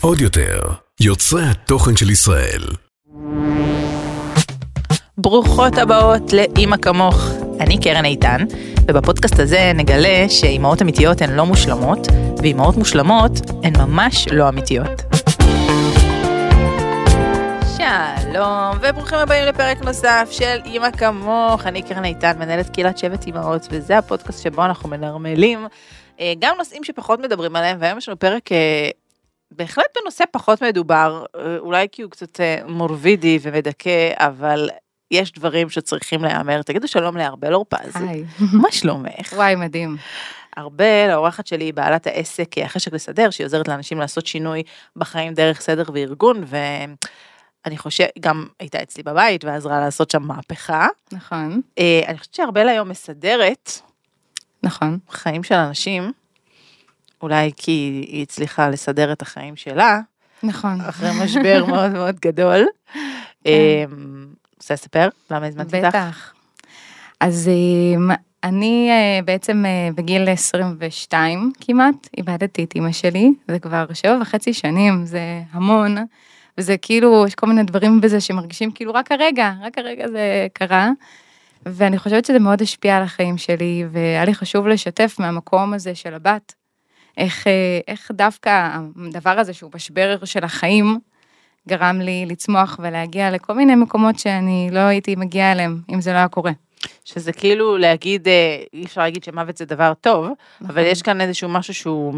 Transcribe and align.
עוד 0.00 0.20
יותר, 0.20 0.60
יוצרי 1.00 1.42
התוכן 1.44 1.96
של 1.96 2.10
ישראל. 2.10 2.62
ברוכות 5.18 5.78
הבאות 5.78 6.32
לאימא 6.32 6.76
כמוך. 6.76 7.30
אני 7.60 7.80
קרן 7.80 8.04
איתן, 8.04 8.44
ובפודקאסט 8.88 9.38
הזה 9.38 9.72
נגלה 9.74 10.28
שאימהות 10.28 10.82
אמיתיות 10.82 11.22
הן 11.22 11.30
לא 11.30 11.46
מושלמות, 11.46 12.08
ואימהות 12.38 12.76
מושלמות 12.76 13.32
הן 13.62 13.72
ממש 13.78 14.28
לא 14.28 14.48
אמיתיות. 14.48 15.02
שלום, 17.76 18.78
וברוכים 18.82 19.18
הבאים 19.18 19.44
לפרק 19.46 19.82
נוסף 19.82 20.28
של 20.30 20.58
אימא 20.64 20.90
כמוך. 20.90 21.66
אני 21.66 21.82
קרן 21.82 22.04
איתן, 22.04 22.32
מנהלת 22.38 22.70
קהילת 22.70 22.98
שבט 22.98 23.26
אימהות, 23.26 23.68
וזה 23.70 23.98
הפודקאסט 23.98 24.42
שבו 24.42 24.64
אנחנו 24.64 24.88
מנרמלים 24.88 25.66
גם 26.38 26.56
נושאים 26.58 26.84
שפחות 26.84 27.20
מדברים 27.20 27.56
עליהם, 27.56 27.76
והיום 27.80 27.98
יש 27.98 28.08
לנו 28.08 28.18
פרק 28.18 28.52
אה, 28.52 28.90
בהחלט 29.50 29.84
בנושא 30.00 30.24
פחות 30.30 30.62
מדובר, 30.62 31.24
אה, 31.36 31.58
אולי 31.58 31.86
כי 31.92 32.02
הוא 32.02 32.10
קצת 32.10 32.40
מורבידי 32.68 33.38
ומדכא, 33.42 34.12
אבל 34.16 34.70
יש 35.10 35.32
דברים 35.32 35.70
שצריכים 35.70 36.22
להיאמר. 36.22 36.62
תגידו 36.62 36.88
שלום 36.88 37.16
לארבל 37.16 37.54
אורפז. 37.54 37.92
היי. 37.94 38.24
מה 38.62 38.72
שלומך? 38.72 39.32
וואי, 39.32 39.54
מדהים. 39.54 39.96
ארבל, 40.58 41.08
האורחת 41.10 41.46
שלי, 41.46 41.64
היא 41.64 41.74
בעלת 41.74 42.06
העסק 42.06 42.58
החשק 42.58 42.92
לסדר, 42.92 43.30
שהיא 43.30 43.44
עוזרת 43.44 43.68
לאנשים 43.68 43.98
לעשות 43.98 44.26
שינוי 44.26 44.62
בחיים 44.96 45.34
דרך 45.34 45.60
סדר 45.60 45.84
וארגון, 45.94 46.44
ואני 46.46 47.78
חושבת, 47.78 48.10
גם 48.20 48.46
הייתה 48.60 48.82
אצלי 48.82 49.02
בבית 49.02 49.44
ועזרה 49.44 49.80
לעשות 49.80 50.10
שם 50.10 50.22
מהפכה. 50.22 50.86
נכון, 51.12 51.60
אה, 51.78 52.00
אני 52.08 52.18
חושבת 52.18 52.34
שארבל 52.34 52.68
היום 52.68 52.88
מסדרת 52.88 53.70
נכון. 54.62 54.98
חיים 55.10 55.42
של 55.42 55.54
אנשים, 55.54 56.12
אולי 57.22 57.50
כי 57.56 58.04
היא 58.08 58.22
הצליחה 58.22 58.68
לסדר 58.68 59.12
את 59.12 59.22
החיים 59.22 59.56
שלה, 59.56 60.00
נכון. 60.42 60.80
אחרי 60.80 61.10
משבר 61.24 61.64
מאוד 61.70 61.90
מאוד 61.90 62.20
גדול. 62.20 62.66
אה, 63.46 63.84
רוצה 64.56 64.74
לספר 64.74 65.08
למה 65.30 65.46
הזמנתי 65.46 65.76
אותך? 65.76 65.88
בטח. 65.88 66.34
אז 67.20 67.48
אמ, 67.48 68.10
אני 68.44 68.88
אה, 68.90 69.22
בעצם 69.24 69.64
אה, 69.66 69.88
בגיל 69.94 70.28
22 70.28 71.52
כמעט, 71.60 72.08
איבדתי 72.18 72.64
את 72.64 72.74
אימא 72.74 72.92
שלי, 72.92 73.30
זה 73.48 73.58
כבר 73.58 73.86
שבע 73.92 74.18
וחצי 74.22 74.52
שנים, 74.52 75.06
זה 75.06 75.20
המון, 75.52 75.96
וזה 76.58 76.76
כאילו, 76.76 77.24
יש 77.26 77.34
כל 77.34 77.46
מיני 77.46 77.62
דברים 77.62 78.00
בזה 78.00 78.20
שמרגישים 78.20 78.70
כאילו 78.70 78.94
רק 78.94 79.12
הרגע, 79.12 79.52
רק 79.62 79.78
הרגע 79.78 80.08
זה 80.08 80.46
קרה. 80.52 80.90
ואני 81.66 81.98
חושבת 81.98 82.24
שזה 82.24 82.38
מאוד 82.38 82.62
השפיע 82.62 82.96
על 82.96 83.02
החיים 83.02 83.38
שלי, 83.38 83.84
והיה 83.92 84.24
לי 84.24 84.34
חשוב 84.34 84.66
לשתף 84.66 85.16
מהמקום 85.18 85.74
הזה 85.74 85.94
של 85.94 86.14
הבת, 86.14 86.54
איך, 87.16 87.46
אה, 87.46 87.80
איך 87.88 88.10
דווקא 88.14 88.78
הדבר 89.08 89.38
הזה 89.38 89.52
שהוא 89.52 89.70
משבר 89.74 90.24
של 90.24 90.44
החיים, 90.44 90.98
גרם 91.68 92.00
לי 92.00 92.26
לצמוח 92.26 92.80
ולהגיע 92.82 93.30
לכל 93.30 93.52
מיני 93.52 93.74
מקומות 93.74 94.18
שאני 94.18 94.68
לא 94.72 94.78
הייתי 94.78 95.16
מגיעה 95.16 95.52
אליהם, 95.52 95.80
אם 95.94 96.00
זה 96.00 96.12
לא 96.12 96.16
היה 96.16 96.28
קורה. 96.28 96.52
שזה 97.04 97.32
כאילו 97.32 97.78
להגיד, 97.78 98.28
אה, 98.28 98.62
אי 98.72 98.84
אפשר 98.84 99.00
להגיד 99.00 99.24
שמוות 99.24 99.56
זה 99.56 99.64
דבר 99.64 99.92
טוב, 100.00 100.26
אבל 100.26 100.34
נכון. 100.70 100.84
יש 100.84 101.02
כאן 101.02 101.20
איזשהו 101.20 101.48
משהו 101.48 101.74
שהוא 101.74 102.14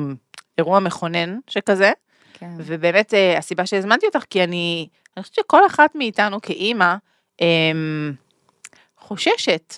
אירוע 0.59 0.81
מכונן 0.81 1.39
שכזה, 1.47 1.93
כן. 2.33 2.51
ובאמת 2.59 3.15
אה, 3.15 3.39
הסיבה 3.39 3.67
שהזמנתי 3.67 4.07
אותך, 4.07 4.25
כי 4.31 4.45
אני, 4.45 4.89
אני 5.17 5.23
חושבת 5.23 5.35
שכל 5.37 5.67
אחת 5.67 5.95
מאיתנו 5.95 6.41
כאימא, 6.41 6.95
אמ, 7.41 8.13
חוששת 9.03 9.75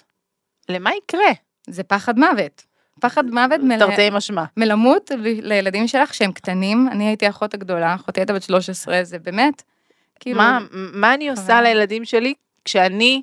למה 0.69 0.91
יקרה, 0.95 1.33
זה 1.67 1.83
פחד 1.83 2.19
מוות. 2.19 2.65
פחד 3.01 3.25
מוות 3.31 3.61
מל... 3.61 3.79
תרתי 3.79 4.11
משמע. 4.13 4.45
מלמות 4.57 5.11
לילדים 5.19 5.89
שלך 5.89 6.15
שהם 6.15 6.33
קטנים, 6.33 6.89
אני 6.93 7.07
הייתי 7.07 7.27
האחות 7.27 7.55
הגדולה, 7.55 7.95
אחותי 7.95 8.21
הייתה 8.21 8.33
בת 8.33 8.43
13, 8.43 9.05
זה 9.05 9.19
באמת, 9.19 9.63
כאילו, 10.21 10.39
מה, 10.39 10.59
מה 10.73 11.15
אני 11.15 11.31
עושה. 11.31 11.61
לילדים 11.63 12.05
שלי 12.05 12.35
כשאני 12.65 13.23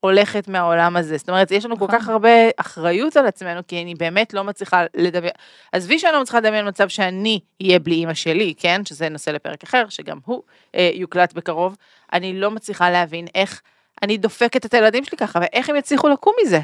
הולכת 0.00 0.48
מהעולם 0.48 0.96
הזה? 0.96 1.16
זאת 1.16 1.28
אומרת, 1.28 1.50
יש 1.50 1.64
לנו 1.64 1.78
כל 1.78 1.84
נכון. 1.84 1.98
כך 1.98 2.08
הרבה 2.08 2.28
אחריות 2.56 3.16
על 3.16 3.26
עצמנו, 3.26 3.60
כי 3.68 3.82
אני 3.82 3.94
באמת 3.94 4.34
לא 4.34 4.44
מצליחה 4.44 4.84
לדמיין, 4.94 5.32
עזבי 5.72 5.98
שאני 5.98 6.12
לא 6.12 6.20
מצליחה 6.22 6.38
לדמיין 6.38 6.68
מצב 6.68 6.88
שאני 6.88 7.40
אהיה 7.62 7.78
בלי 7.78 7.94
אימא 7.94 8.14
שלי, 8.14 8.54
כן? 8.58 8.84
שזה 8.84 9.08
נושא 9.08 9.30
לפרק 9.30 9.62
אחר, 9.62 9.84
שגם 9.88 10.18
הוא 10.24 10.42
אה, 10.74 10.90
יוקלט 10.94 11.32
בקרוב. 11.32 11.76
אני 12.12 12.40
לא 12.40 12.50
מצליחה 12.50 12.90
להבין 12.90 13.26
איך 13.34 13.62
אני 14.02 14.18
דופקת 14.18 14.66
את 14.66 14.74
הילדים 14.74 15.04
שלי 15.04 15.18
ככה, 15.18 15.38
ואיך 15.42 15.70
הם 15.70 15.76
יצליחו 15.76 16.08
לקום 16.08 16.34
מזה. 16.42 16.60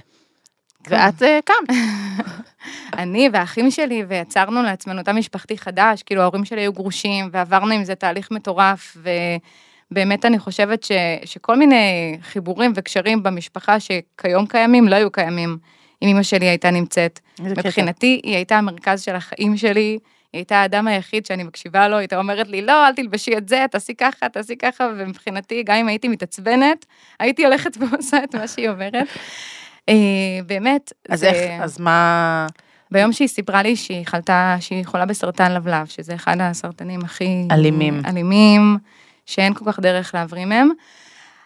כן. 0.85 0.95
ואת 0.95 1.23
אה, 1.23 1.39
קמת. 1.45 1.77
אני 2.99 3.29
והאחים 3.33 3.71
שלי, 3.71 4.05
ויצרנו 4.09 4.63
לעצמנו 4.63 5.03
תא 5.03 5.11
משפחתי 5.11 5.59
חדש, 5.59 6.03
כאילו 6.03 6.23
ההורים 6.23 6.45
שלי 6.45 6.61
היו 6.61 6.73
גרושים, 6.73 7.29
ועברנו 7.33 7.75
עם 7.75 7.85
זה 7.85 7.95
תהליך 7.95 8.31
מטורף, 8.31 8.97
ובאמת 9.91 10.25
אני 10.25 10.39
חושבת 10.39 10.83
ש, 10.83 10.93
שכל 11.25 11.57
מיני 11.57 12.17
חיבורים 12.23 12.73
וקשרים 12.75 13.23
במשפחה 13.23 13.77
שכיום 13.81 14.47
קיימים, 14.47 14.89
לא 14.89 14.95
היו 14.95 15.11
קיימים, 15.11 15.59
אם 16.03 16.09
אמא 16.09 16.23
שלי 16.23 16.47
הייתה 16.47 16.71
נמצאת. 16.71 17.21
מבחינתי, 17.41 18.21
היא 18.25 18.35
הייתה 18.37 18.59
המרכז 18.59 19.03
של 19.03 19.15
החיים 19.15 19.57
שלי, 19.57 19.99
היא 20.35 20.39
הייתה 20.39 20.57
האדם 20.57 20.87
היחיד 20.89 21.27
שאני 21.27 21.43
מקשיבה 21.45 21.89
לו, 21.89 21.95
היא 21.97 22.01
הייתה 22.01 22.19
אומרת 22.19 22.49
לי, 22.49 22.63
לא, 22.63 22.87
אל 22.87 22.95
תלבשי 22.95 23.37
את 23.37 23.49
זה, 23.49 23.65
תעשי 23.71 23.95
ככה, 23.95 24.29
תעשי 24.29 24.57
ככה, 24.57 24.89
ומבחינתי, 24.99 25.63
גם 25.63 25.77
אם 25.77 25.89
הייתי 25.89 26.09
מתעצבנת, 26.09 26.87
הייתי 27.21 27.45
הולכת 27.45 27.77
ועושה 27.81 28.25
את 28.25 28.35
מה 28.35 28.49
שהיא 28.49 28.69
אומרת. 28.69 29.07
אה, 29.89 29.95
באמת, 30.47 30.93
אז 31.09 31.21
זה- 31.21 31.31
איך, 31.31 31.63
אז 31.63 31.81
מה... 31.81 32.47
ביום 32.91 33.13
שהיא 33.13 33.29
סיפרה 33.29 33.63
לי 33.63 33.77
שהיא 33.77 34.07
חלתה, 34.07 34.57
שהיא 34.61 34.85
חולה 34.87 35.07
בסרטן 35.07 35.53
לבלב, 35.53 35.87
שזה 35.87 36.15
אחד 36.15 36.37
הסרטנים 36.41 37.01
הכי... 37.05 37.49
אלימים. 37.51 38.01
אלימים, 38.07 38.77
שאין 39.27 39.55
כל 39.55 39.65
כך 39.73 39.81
דרך 39.81 40.15
להבריא 40.15 40.45
מהם, 40.45 40.69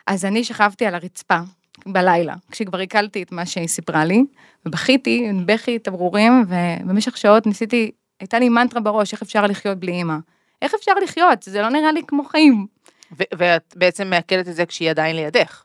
אז 0.06 0.24
אני 0.24 0.44
שכבתי 0.44 0.86
על 0.86 0.94
הרצפה 0.94 1.38
בלילה, 1.86 2.34
כשכבר 2.50 2.78
עיכלתי 2.78 3.22
את 3.22 3.32
מה 3.32 3.46
שהיא 3.46 3.68
סיפרה 3.68 4.04
לי, 4.04 4.24
ובכיתי, 4.66 5.28
בכי 5.46 5.78
תברורים, 5.78 6.44
ובמשך 6.48 7.16
שעות 7.16 7.46
ניסיתי, 7.46 7.90
הייתה 8.20 8.38
לי 8.38 8.48
מנטרה 8.48 8.80
בראש, 8.80 9.12
איך 9.12 9.22
אפשר 9.22 9.46
לחיות 9.46 9.78
בלי 9.78 9.92
אימא. 9.92 10.16
איך 10.62 10.74
אפשר 10.74 10.92
לחיות? 11.02 11.42
זה 11.42 11.62
לא 11.62 11.68
נראה 11.68 11.92
לי 11.92 12.02
כמו 12.06 12.24
חיים. 12.24 12.66
ואת 13.10 13.74
בעצם 13.76 14.10
מעכלת 14.10 14.48
את 14.48 14.54
זה 14.54 14.66
כשהיא 14.66 14.90
עדיין 14.90 15.16
לידך. 15.16 15.64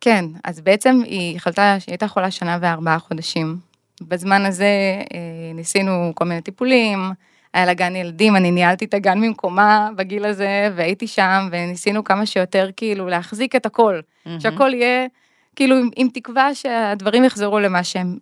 כן, 0.00 0.24
אז 0.44 0.60
בעצם 0.60 1.00
היא 1.04 1.38
חלתה, 1.38 1.76
שהיא 1.80 1.92
הייתה 1.92 2.08
חולה 2.08 2.30
שנה 2.30 2.58
וארבעה 2.60 2.98
חודשים. 2.98 3.58
בזמן 4.00 4.46
הזה 4.46 4.64
אה, 5.14 5.52
ניסינו 5.54 6.12
כל 6.14 6.24
מיני 6.24 6.40
טיפולים, 6.40 6.98
היה 7.54 7.66
לה 7.66 7.74
גן 7.74 7.96
ילדים, 7.96 8.36
אני 8.36 8.50
ניהלתי 8.50 8.84
את 8.84 8.94
הגן 8.94 9.18
ממקומה 9.18 9.88
בגיל 9.96 10.24
הזה, 10.24 10.70
והייתי 10.76 11.06
שם, 11.06 11.48
וניסינו 11.52 12.04
כמה 12.04 12.26
שיותר 12.26 12.70
כאילו 12.76 13.08
להחזיק 13.08 13.56
את 13.56 13.66
הכל, 13.66 14.00
שהכל 14.38 14.74
יהיה 14.74 15.06
כאילו 15.56 15.76
עם, 15.76 15.88
עם 15.96 16.08
תקווה 16.08 16.54
שהדברים 16.54 17.24
יחזרו 17.24 17.58
למה 17.58 17.84
שהם 17.84 18.18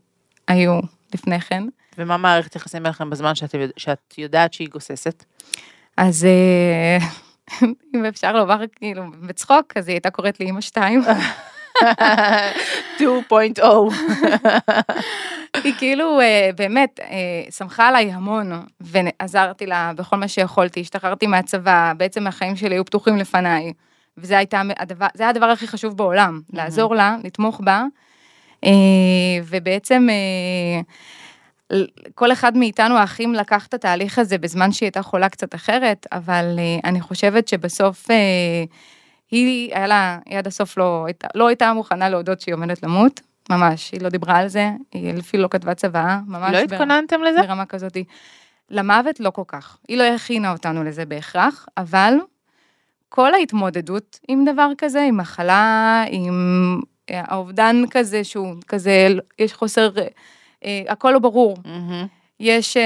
היו 0.48 0.80
לפני 1.14 1.40
כן. 1.40 1.64
ומה 1.98 2.16
מערכת 2.16 2.56
יחסים 2.56 2.82
ביניכם 2.82 3.10
בזמן 3.10 3.34
שאת, 3.34 3.54
שאת 3.76 4.14
יודעת 4.18 4.52
שהיא 4.52 4.68
גוססת? 4.68 5.24
אז 5.96 6.24
אה, 6.24 6.98
אם 7.94 8.04
אפשר 8.04 8.32
לומר 8.32 8.60
כאילו 8.76 9.02
בצחוק, 9.20 9.76
אז 9.76 9.88
היא 9.88 9.94
הייתה 9.94 10.10
קוראת 10.10 10.40
לי 10.40 10.50
אמא 10.50 10.60
שתיים. 10.60 11.02
2.0. 12.98 13.62
היא 15.64 15.74
כאילו 15.78 16.20
אה, 16.20 16.50
באמת 16.56 17.00
אה, 17.02 17.50
שמחה 17.50 17.88
עליי 17.88 18.12
המון 18.12 18.52
ועזרתי 18.80 19.66
לה 19.66 19.92
בכל 19.96 20.16
מה 20.16 20.28
שיכולתי, 20.28 20.80
השתחררתי 20.80 21.26
מהצבא, 21.26 21.92
בעצם 21.96 22.26
החיים 22.26 22.56
שלי 22.56 22.74
היו 22.74 22.84
פתוחים 22.84 23.16
לפניי. 23.16 23.72
וזה 24.18 24.38
הייתה 24.38 24.62
הדבר, 24.78 25.06
זה 25.14 25.22
היה 25.22 25.30
הדבר 25.30 25.46
הכי 25.46 25.68
חשוב 25.68 25.96
בעולם, 25.96 26.40
לעזור 26.52 26.94
לה, 26.94 27.16
לתמוך 27.24 27.60
בה. 27.64 27.84
ובעצם 29.44 30.06
כל 32.14 32.32
אחד 32.32 32.56
מאיתנו 32.56 32.96
האחים 32.98 33.34
לקח 33.34 33.66
את 33.66 33.74
התהליך 33.74 34.18
הזה 34.18 34.38
בזמן 34.38 34.72
שהיא 34.72 34.86
הייתה 34.86 35.02
חולה 35.02 35.28
קצת 35.28 35.54
אחרת, 35.54 36.06
אבל 36.12 36.44
אה, 36.58 36.88
אני 36.90 37.00
חושבת 37.00 37.48
שבסוף 37.48 38.10
אה, 38.10 38.16
היא, 39.30 39.74
היה 39.74 39.86
לה, 39.86 40.18
היא 40.26 40.38
עד 40.38 40.46
הסוף 40.46 40.78
לא, 40.78 41.06
לא 41.34 41.46
הייתה 41.48 41.72
מוכנה 41.72 42.08
להודות 42.08 42.40
שהיא 42.40 42.54
עומדת 42.54 42.82
למות, 42.82 43.20
ממש, 43.50 43.92
היא 43.92 44.00
לא 44.00 44.08
דיברה 44.08 44.36
על 44.38 44.48
זה, 44.48 44.70
היא 44.92 45.18
אפילו 45.20 45.42
לא 45.42 45.48
כתבה 45.48 45.74
צוואה, 45.74 46.18
ממש. 46.26 46.54
לא 46.54 46.66
בר- 46.66 46.74
התכוננתם 46.74 47.22
לזה? 47.22 47.42
ברמה 47.42 47.66
כזאת. 47.66 47.96
למוות 48.70 49.20
לא 49.20 49.30
כל 49.30 49.42
כך. 49.46 49.76
היא 49.88 49.98
לא 49.98 50.02
הכינה 50.04 50.52
אותנו 50.52 50.84
לזה 50.84 51.04
בהכרח, 51.04 51.66
אבל 51.76 52.14
כל 53.08 53.34
ההתמודדות 53.34 54.18
עם 54.28 54.44
דבר 54.44 54.68
כזה, 54.78 55.02
עם 55.02 55.16
מחלה, 55.16 56.04
עם 56.08 56.80
אה, 57.10 57.22
האובדן 57.26 57.82
כזה 57.90 58.24
שהוא 58.24 58.54
כזה, 58.68 59.08
יש 59.38 59.52
חוסר, 59.52 59.90
הכל 60.88 61.10
לא 61.10 61.18
ברור. 61.18 61.56
מהמם. 61.64 62.06
יש 62.40 62.76
אה, 62.76 62.82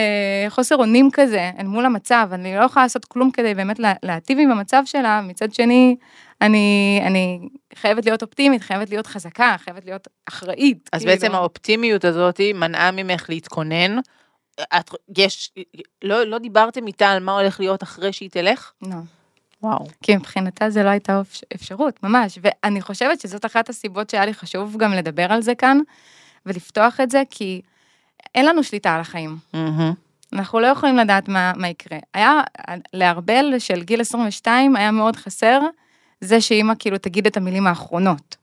חוסר 0.48 0.76
אונים 0.76 1.08
כזה 1.12 1.50
אל 1.58 1.66
מול 1.66 1.84
המצב, 1.86 2.28
אני 2.32 2.56
לא 2.56 2.64
יכולה 2.64 2.84
לעשות 2.84 3.04
כלום 3.04 3.30
כדי 3.30 3.54
באמת 3.54 3.78
לה- 3.78 3.92
להטיב 4.02 4.38
עם 4.38 4.50
המצב 4.50 4.82
שלה, 4.84 5.20
מצד 5.20 5.52
שני, 5.54 5.96
אני, 6.42 7.00
אני 7.06 7.40
חייבת 7.74 8.04
להיות 8.06 8.22
אופטימית, 8.22 8.62
חייבת 8.62 8.90
להיות 8.90 9.06
חזקה, 9.06 9.56
חייבת 9.58 9.84
להיות 9.84 10.08
אחראית. 10.28 10.88
אז 10.92 11.00
כאילו. 11.00 11.12
בעצם 11.14 11.34
האופטימיות 11.34 12.04
הזאת 12.04 12.40
מנעה 12.54 12.90
ממך 12.90 13.26
להתכונן, 13.28 13.98
את, 14.60 14.90
יש, 15.18 15.52
לא, 16.04 16.24
לא 16.24 16.38
דיברתם 16.38 16.86
איתה 16.86 17.10
על 17.10 17.22
מה 17.22 17.32
הולך 17.40 17.60
להיות 17.60 17.82
אחרי 17.82 18.12
שהיא 18.12 18.30
תלך? 18.30 18.72
לא. 18.82 18.96
וואו. 19.62 19.86
כי 20.02 20.16
מבחינתה 20.16 20.70
זה 20.70 20.82
לא 20.82 20.88
הייתה 20.88 21.20
אפ- 21.20 21.40
אפשרות, 21.54 22.02
ממש. 22.02 22.38
ואני 22.42 22.80
חושבת 22.80 23.20
שזאת 23.20 23.44
אחת 23.46 23.68
הסיבות 23.68 24.10
שהיה 24.10 24.26
לי 24.26 24.34
חשוב 24.34 24.76
גם 24.76 24.92
לדבר 24.92 25.32
על 25.32 25.42
זה 25.42 25.54
כאן, 25.54 25.78
ולפתוח 26.46 27.00
את 27.00 27.10
זה, 27.10 27.22
כי 27.30 27.60
אין 28.34 28.46
לנו 28.46 28.62
שליטה 28.62 28.94
על 28.94 29.00
החיים. 29.00 29.36
אנחנו 30.32 30.60
לא 30.60 30.66
יכולים 30.66 30.96
לדעת 30.96 31.28
מה, 31.28 31.52
מה 31.56 31.68
יקרה. 31.68 31.98
היה, 32.14 32.40
לארבל 32.94 33.54
של 33.58 33.82
גיל 33.82 34.00
22 34.00 34.76
היה 34.76 34.90
מאוד 34.90 35.16
חסר 35.16 35.60
זה 36.20 36.40
שאימא 36.40 36.72
כאילו 36.78 36.98
תגיד 36.98 37.26
את 37.26 37.36
המילים 37.36 37.66
האחרונות. 37.66 38.36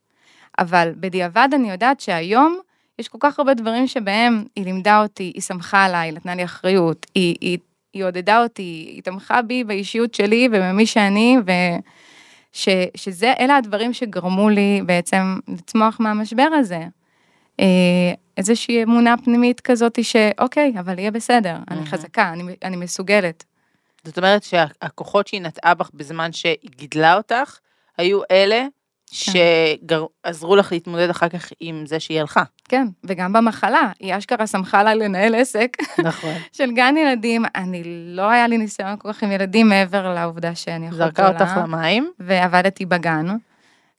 אבל 0.60 0.92
בדיעבד 1.00 1.50
אני 1.54 1.72
יודעת 1.72 2.00
שהיום 2.00 2.60
יש 3.00 3.08
כל 3.08 3.18
כך 3.22 3.40
הרבה 3.40 3.54
דברים 3.54 3.88
שבהם 3.88 4.44
היא 4.56 4.66
לימדה 4.66 5.02
אותי, 5.02 5.32
היא 5.36 5.42
שמחה 5.42 5.86
עליי, 5.86 6.12
נתנה 6.12 6.36
לי 6.36 6.44
אחריות, 6.44 7.06
היא, 7.16 7.36
היא, 7.42 7.58
היא 7.94 8.04
עודדה 8.04 8.44
אותי, 8.44 8.92
היא 8.94 9.04
תמכה 9.04 9.42
בי 9.42 9.64
באישיות 9.64 10.14
שלי 10.14 10.48
ובמי 10.52 10.86
שאני, 10.86 11.38
וש, 11.46 12.70
שזה, 12.96 13.34
אלה 13.40 13.58
הדברים 13.58 13.94
שגרמו 13.94 14.50
לי 14.50 14.82
בעצם 14.86 15.40
לצמוח 15.48 16.00
מהמשבר 16.00 16.48
הזה. 16.54 16.84
אה, 17.60 17.66
איזושהי 18.38 18.84
אמונה 18.84 19.16
פנימית 19.24 19.62
כזאת 19.62 20.04
שאוקיי, 20.04 20.74
אבל 20.80 21.00
יהיה 21.00 21.12
בסדר, 21.12 21.56
אני 21.56 21.64
מהמם. 21.76 21.86
חזקה, 21.86 22.34
אני, 22.34 22.56
אני 22.64 22.78
מסוגלת. 22.78 23.44
זאת 24.04 24.18
אומרת 24.18 24.44
שהכוחות 24.44 25.28
שהיא 25.28 25.42
נטעה 25.42 25.74
בך 25.74 25.90
בזמן 25.94 26.32
שהיא 26.32 26.70
גידלה 26.76 27.18
אותך, 27.18 27.58
היו 27.98 28.22
אלה 28.32 28.66
שעזרו 29.12 30.56
לך 30.56 30.72
להתמודד 30.72 31.10
אחר 31.10 31.30
כך 31.30 31.52
עם 31.60 31.86
זה 31.86 32.00
שהיא 32.00 32.20
הלכה. 32.20 32.44
כן, 32.70 32.88
וגם 33.04 33.34
במחלה, 33.34 33.92
היא 34.00 34.18
אשכרה 34.18 34.48
שמחה 34.48 34.80
עליי 34.80 34.96
לנהל 34.96 35.36
עסק 35.36 35.78
נכון. 36.04 36.34
של 36.58 36.72
גן 36.72 36.96
ילדים, 36.98 37.44
אני 37.56 37.82
לא 37.86 38.30
היה 38.30 38.48
לי 38.48 38.58
ניסיון 38.58 38.98
כל 38.98 39.14
כך 39.14 39.24
עם 39.24 39.32
ילדים 39.32 39.70
מעבר 39.70 40.14
לעובדה 40.14 40.56
שאני 40.56 40.88
אחות 40.88 40.98
זרקה 40.98 41.28
אותך 41.28 41.52
למים. 41.58 42.12
ועבדתי 42.20 42.86
בגן. 42.86 43.26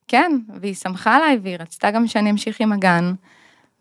כן, 0.08 0.32
והיא 0.60 0.74
שמחה 0.74 1.16
עליי 1.16 1.38
והיא 1.42 1.56
רצתה 1.60 1.90
גם 1.90 2.06
שאני 2.06 2.30
אמשיך 2.30 2.60
עם 2.60 2.72
הגן. 2.72 3.14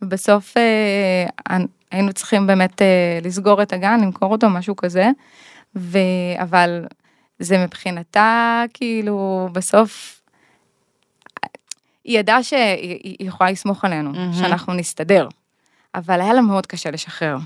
ובסוף 0.04 0.58
אה, 0.58 1.66
היינו 1.92 2.14
צריכים 2.14 2.48
באמת 2.48 2.82
אה, 2.82 3.20
לסגור 3.24 3.62
את 3.62 3.74
הגן, 3.74 4.00
למכור 4.02 4.32
אותו, 4.32 4.50
משהו 4.50 4.76
כזה. 4.76 5.10
ו... 5.76 5.98
אבל 6.42 6.86
זה 7.40 7.58
מבחינתה, 7.58 8.64
כאילו, 8.74 9.50
בסוף, 9.52 10.22
היא 12.04 12.20
ידעה 12.20 12.44
שהיא 12.44 13.00
היא 13.20 13.28
יכולה 13.28 13.52
לסמוך 13.52 13.86
עלינו, 13.86 14.12
מהמם. 14.12 14.34
שאנחנו 14.34 14.74
נסתדר. 14.74 15.28
אבל 15.96 16.22
היה 16.22 16.34
לה 16.34 16.42
מאוד 16.42 16.66
קשה 16.66 16.92
לשחרר. 16.92 17.38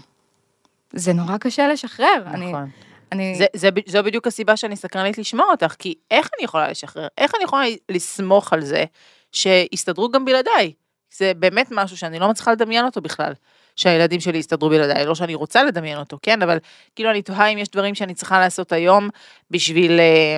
זה 0.94 1.14
נורא 1.14 1.38
קשה 1.38 1.68
לשחרר. 1.68 2.24
אני, 2.26 2.52
נכון. 2.52 2.70
אני, 3.12 3.36
זה, 3.36 3.46
זה, 3.54 3.72
ב- 3.72 3.90
זו 3.90 4.04
בדיוק 4.04 4.28
הסיבה 4.28 4.58
שאני 4.58 4.76
סקרנית 4.76 5.18
לשמוע 5.18 5.46
אותך, 5.52 5.76
כי 5.80 5.94
איך 6.12 6.30
אני 6.38 6.46
יכולה 6.46 6.70
לשחרר? 6.70 7.08
איך 7.18 7.32
אני 7.36 7.44
יכולה 7.44 7.64
לסמוך 7.90 8.54
על 8.54 8.62
זה 8.62 8.86
שיסתדרו 9.32 10.10
גם 10.10 10.26
בלעדיי? 10.26 10.74
זה 11.18 11.32
באמת 11.40 11.68
משהו 11.72 11.98
שאני 11.98 12.20
לא 12.20 12.30
מצליחה 12.30 12.52
לדמיין 12.52 12.86
אותו 12.86 13.02
בכלל, 13.02 13.34
שהילדים 13.76 14.20
שלי 14.20 14.38
יסתדרו 14.38 14.70
בלעדיי, 14.70 15.06
לא 15.06 15.16
שאני 15.16 15.36
רוצה 15.36 15.64
לדמיין 15.64 15.98
אותו, 15.98 16.20
כן? 16.22 16.42
אבל 16.42 16.58
כאילו 16.96 17.12
אני 17.12 17.22
תוהה 17.22 17.48
אם 17.48 17.58
יש 17.58 17.70
דברים 17.70 17.96
שאני 17.96 18.14
צריכה 18.14 18.40
לעשות 18.40 18.72
היום 18.72 19.10
בשביל, 19.52 20.00
אה, 20.00 20.38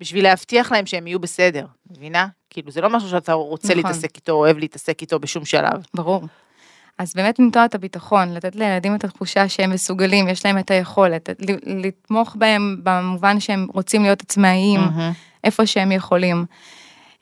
בשביל 0.00 0.24
להבטיח 0.24 0.72
להם 0.72 0.86
שהם 0.86 1.06
יהיו 1.06 1.20
בסדר, 1.20 1.66
מבינה? 1.90 2.26
כאילו 2.50 2.70
זה 2.70 2.80
לא 2.80 2.90
משהו 2.90 3.08
שאתה 3.08 3.32
רוצה 3.32 3.68
נכון. 3.68 3.76
להתעסק 3.76 4.16
איתו, 4.16 4.32
אוהב 4.32 4.58
להתעסק 4.58 5.02
איתו 5.02 5.18
בשום 5.18 5.44
שלב. 5.44 5.86
ברור. 5.94 6.22
אז 6.98 7.14
באמת 7.14 7.38
לנטוע 7.38 7.64
את 7.64 7.74
הביטחון, 7.74 8.34
לתת 8.34 8.56
לילדים 8.56 8.94
את 8.94 9.04
התחושה 9.04 9.48
שהם 9.48 9.70
מסוגלים, 9.70 10.28
יש 10.28 10.46
להם 10.46 10.58
את 10.58 10.70
היכולת, 10.70 11.28
לתמוך 11.66 12.36
בהם 12.38 12.80
במובן 12.82 13.40
שהם 13.40 13.66
רוצים 13.74 14.02
להיות 14.02 14.22
עצמאיים, 14.22 14.80
מהמם. 14.80 15.12
איפה 15.44 15.66
שהם 15.66 15.92
יכולים. 15.92 16.44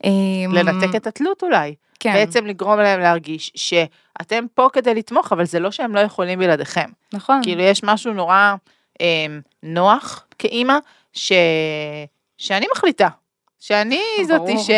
אמ, 0.05 0.53
לנתק 0.53 0.97
את 0.97 1.07
התלות 1.07 1.43
אולי. 1.43 1.75
כן, 2.03 2.13
בעצם 2.15 2.47
לגרום 2.47 2.79
להם 2.79 3.01
להרגיש 3.01 3.53
שאתם 3.55 4.45
פה 4.55 4.69
כדי 4.73 4.95
לתמוך, 4.95 5.33
אבל 5.33 5.45
זה 5.45 5.61
לא 5.61 5.71
שהם 5.71 5.95
לא 5.95 6.01
יכולים 6.01 6.39
בלעדיכם. 6.39 6.91
נכון, 7.13 7.41
כאילו 7.43 7.63
יש 7.63 7.83
משהו 7.85 8.13
נורא 8.13 8.55
אה, 9.01 9.27
נוח 9.63 10.27
כאימא, 10.39 10.79
ש... 11.13 11.33
שאני 12.39 12.67
מחליטה. 12.73 13.09
שאני. 13.63 14.03
זאתי 14.25 14.59
ש... 14.59 14.71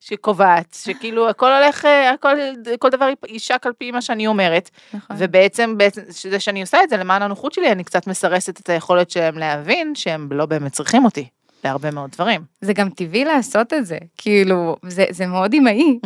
שקובעת, 0.00 0.76
שכאילו 0.82 1.28
הכל 1.28 1.52
הולך, 1.52 1.84
הכל, 2.14 2.36
כל 2.78 2.90
דבר 2.90 3.08
יישק 3.26 3.66
על 3.66 3.72
פי 3.72 3.90
מה 3.90 4.02
שאני 4.02 4.26
אומרת, 4.26 4.70
נכון. 4.94 5.16
ובעצם 5.18 5.78
בעצם 5.78 6.02
שזה 6.12 6.40
שאני 6.40 6.60
עושה 6.60 6.78
את 6.84 6.90
זה 6.90 6.96
למען 6.96 7.22
הנוחות 7.22 7.52
שלי, 7.52 7.72
אני 7.72 7.84
קצת 7.84 8.06
מסרסת 8.06 8.60
את 8.60 8.68
היכולת 8.68 9.10
שלהם 9.10 9.38
להבין 9.38 9.94
שהם 9.94 10.28
לא 10.32 10.46
באמת 10.46 10.72
צריכים 10.72 11.04
אותי 11.04 11.28
להרבה 11.68 11.90
מאוד 11.90 12.10
דברים. 12.10 12.40
זה 12.60 12.72
גם 12.72 12.90
טבעי 12.90 13.24
לעשות 13.24 13.72
את 13.72 13.86
זה, 13.86 13.98
כאילו, 14.18 14.76
זה, 14.82 15.04
זה 15.10 15.26
מאוד 15.26 15.54
אמאי. 15.54 15.98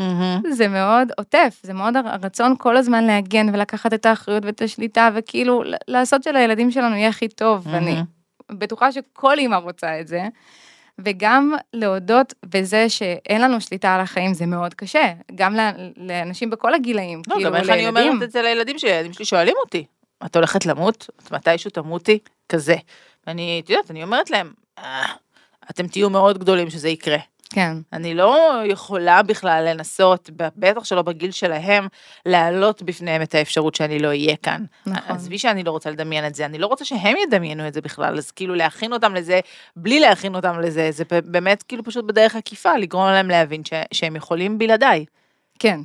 זה 0.51 0.69
מאוד 0.69 1.09
עוטף, 1.17 1.59
זה 1.63 1.73
מאוד 1.73 1.95
הרצון 1.97 2.55
כל 2.59 2.77
הזמן 2.77 3.05
להגן 3.05 3.55
ולקחת 3.55 3.95
את 3.95 4.07
האחריות 4.07 4.45
ואת 4.45 4.63
השליטה 4.63 5.11
וכאילו 5.15 5.63
לעשות 5.89 6.23
שלילדים 6.23 6.71
שלנו 6.71 6.97
יהיה 6.97 7.09
הכי 7.09 7.29
טוב, 7.29 7.67
ואני 7.71 7.95
מהמם. 7.95 8.05
בטוחה 8.59 8.93
שכל 8.93 9.39
אימא 9.39 9.57
רוצה 9.57 10.01
את 10.01 10.09
זה. 10.09 10.23
וגם 10.99 11.55
להודות 11.75 12.35
בזה 12.47 12.89
שאין 12.89 13.41
לנו 13.41 13.61
שליטה 13.61 13.95
על 13.95 14.01
החיים 14.01 14.35
זה 14.35 14.47
מאוד 14.47 14.75
קשה, 14.75 15.13
גם 15.35 15.57
לאנשים 15.97 16.51
בכל 16.51 16.75
הגילאים, 16.75 17.23
לא, 17.29 17.35
כאילו 17.35 17.51
גם 17.51 17.57
איך 17.57 17.69
אני 17.71 17.77
לילדים. 17.77 17.97
אומרת 17.97 18.23
את 18.23 18.31
זה 18.33 18.43
לילדים 18.43 18.79
שלי, 18.79 18.93
הילדים 18.93 19.13
שלי 19.13 19.25
שואלים 19.25 19.55
אותי, 19.65 19.85
את 20.27 20.37
הולכת 20.37 20.67
למות? 20.67 21.11
את 21.23 21.33
מתישהו 21.33 21.71
תמותי? 21.71 22.19
כזה. 22.49 22.77
ואני, 23.27 23.61
את 23.65 23.71
יודעת, 23.71 23.91
אני 23.91 24.03
אומרת 24.03 24.31
להם, 24.31 24.53
"אה, 24.79 25.05
אתם 25.71 25.87
תהיו 25.87 26.11
מאוד 26.11 26.39
גדולים 26.39 26.71
שזה 26.71 26.89
יקרה. 26.89 27.19
כן, 27.55 27.77
אני 27.93 28.15
לא 28.15 28.61
יכולה 28.65 29.23
בכלל 29.23 29.69
לנסות, 29.69 30.31
בטח 30.37 30.85
שלא 30.85 31.03
בגיל 31.03 31.31
שלהם, 31.31 31.87
להעלות 32.27 32.83
בפניהם 32.83 33.23
את 33.23 33.35
האפשרות 33.35 33.75
שאני 33.75 33.99
לא 33.99 34.09
אהיה 34.09 34.37
כאן. 34.37 34.65
נכון. 34.87 35.17
עזבי 35.17 35.39
שאני 35.39 35.63
לא 35.63 35.71
רוצה 35.71 35.91
לדמיין 35.91 36.27
את 36.27 36.35
זה, 36.35 36.45
אני 36.45 36.59
לא 36.59 36.67
רוצה 36.67 36.85
שהם 36.85 37.17
ידמיינו 37.27 37.69
את 37.69 37.75
זה 37.75 37.81
בכלל, 37.81 38.19
אז 38.19 38.31
כאילו 38.31 38.55
להכין 38.55 38.93
אותם 38.93 39.15
לזה, 39.15 39.41
בלי 39.77 40.01
להכין 40.01 40.35
אותם 40.35 40.61
לזה, 40.61 40.91
זה 40.91 41.05
באמת 41.25 41.63
כאילו 41.63 41.85
פשוט 41.85 42.05
בדרך 42.05 42.37
עקיפה, 42.37 42.77
לגרום 42.77 43.07
להם 43.07 43.29
להבין 43.29 43.65
ש- 43.65 43.73
שהם 43.93 44.17
יכולים 44.17 44.59
בלעדיי. 44.59 45.05
כן. 45.59 45.81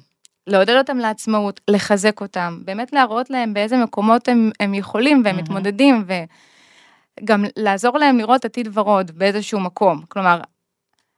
לעודד 0.48 0.76
אותם 0.78 0.98
לעצמאות, 0.98 1.62
לחזק 1.68 2.22
אותם, 2.22 2.60
באמת 2.66 2.94
להראות 2.94 3.30
להם 3.30 3.54
באיזה 3.54 3.78
מקומות 3.78 4.28
הם, 4.28 4.52
הם 4.60 4.74
יכולים 4.74 5.22
והם 5.26 5.36
מהמם. 5.36 5.44
מתמודדים, 5.44 6.04
וגם 7.22 7.46
לעזור 7.58 7.98
להם 7.98 8.18
לראות 8.18 8.46
עתיד 8.46 8.70
ורוד 8.74 9.12
באיזשהו 9.12 9.60
מקום. 9.60 10.02
כלומר, 10.08 10.42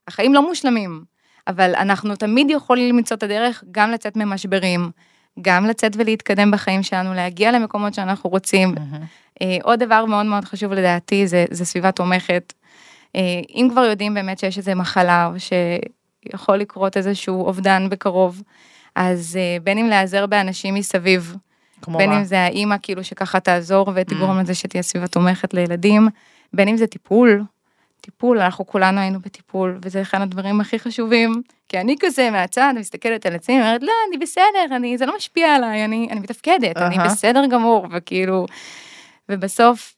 החיים 0.07 0.33
לא 0.33 0.47
מושלמים, 0.47 1.03
אבל 1.47 1.75
אנחנו 1.75 2.15
תמיד 2.15 2.47
יכולים 2.49 2.95
למצוא 2.95 3.17
את 3.17 3.23
הדרך 3.23 3.63
גם 3.71 3.91
לצאת 3.91 4.15
ממשברים, 4.15 4.91
גם 5.41 5.65
לצאת 5.65 5.91
ולהתקדם 5.95 6.51
בחיים 6.51 6.83
שלנו, 6.83 7.13
להגיע 7.13 7.51
למקומות 7.51 7.93
שאנחנו 7.93 8.29
רוצים. 8.29 8.75
אה, 9.41 9.57
עוד 9.63 9.79
דבר 9.79 10.05
מאוד 10.05 10.25
מאוד 10.25 10.45
חשוב 10.45 10.73
לדעתי 10.73 11.27
זה, 11.27 11.45
זה 11.51 11.65
סביבה 11.65 11.91
תומכת. 11.91 12.53
אה, 13.15 13.21
אם 13.55 13.67
כבר 13.71 13.81
יודעים 13.81 14.13
באמת 14.13 14.39
שיש 14.39 14.57
איזה 14.57 14.75
מחלה 14.75 15.25
או 15.25 15.31
שיכול 15.39 16.57
לקרות 16.57 16.97
איזשהו 16.97 17.45
אובדן 17.45 17.89
בקרוב, 17.89 18.43
אז 18.95 19.37
אה, 19.39 19.57
בין 19.63 19.77
אם 19.77 19.87
להיעזר 19.87 20.25
באנשים 20.25 20.73
מסביב, 20.73 21.35
כמו 21.81 21.97
בין? 21.97 22.11
אם 22.11 22.23
זה 22.23 22.39
האימא 22.39 22.75
כאילו 22.81 23.03
שככה 23.03 23.39
תעזור 23.39 23.91
ותגרום 23.95 24.39
Mm. 24.39 24.41
לזה 24.41 24.55
שתהיה 24.55 24.83
סביבה 24.83 25.07
תומכת 25.07 25.53
לילדים, 25.53 26.09
בין 26.53 26.67
אם 26.67 26.77
זה 26.77 26.87
טיפול, 26.87 27.43
טיפול, 28.01 28.39
אנחנו 28.39 28.67
כולנו 28.67 28.99
היינו 28.99 29.19
בטיפול, 29.19 29.79
וזה 29.81 30.01
אחד 30.01 30.21
הדברים 30.21 30.61
הכי 30.61 30.79
חשובים, 30.79 31.41
כי 31.69 31.79
אני 31.79 31.95
כזה 31.99 32.31
מהצד 32.31 32.73
מסתכלת 32.79 33.25
על 33.25 33.35
עצמי, 33.35 33.55
אומרת, 33.59 33.83
לא, 33.83 33.91
אני 34.09 34.17
בסדר, 34.17 34.75
אני, 34.75 34.97
זה 34.97 35.05
לא 35.05 35.15
משפיע 35.17 35.55
עליי, 35.55 35.85
אני, 35.85 36.07
אני 36.11 36.19
מתפקדת, 36.19 36.77
אני 36.77 36.97
אהה. 36.97 37.05
בסדר 37.07 37.45
גמור, 37.51 37.87
וכאילו, 37.91 38.45
ובסוף 39.29 39.95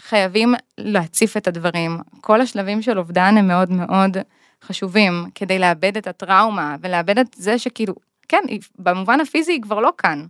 חייבים 0.00 0.54
להציף 0.78 1.36
את 1.36 1.48
הדברים. 1.48 1.98
כל 2.20 2.40
השלבים 2.40 2.82
של 2.82 2.98
אובדן 2.98 3.36
הם 3.36 3.48
מאוד 3.48 3.70
מאוד 3.70 4.16
חשובים, 4.64 5.26
כדי 5.34 5.58
לאבד 5.58 5.96
את 5.96 6.06
הטראומה, 6.06 6.76
ולאבד 6.80 7.18
את 7.18 7.26
זה 7.36 7.58
שכאילו, 7.58 7.94
כן, 8.28 8.42
במובן 8.78 9.20
הפיזי 9.20 9.52
היא 9.52 9.62
כבר 9.62 9.80
לא 9.80 9.92
כאן. 9.98 10.26